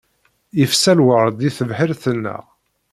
[0.59, 2.43] Yefsa lwerḍ deg tebḥirt-nneɣ.